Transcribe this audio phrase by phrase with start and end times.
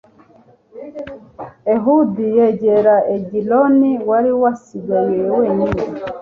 [1.73, 5.81] ehudi yegera egiloni, wari wasigaye wenyine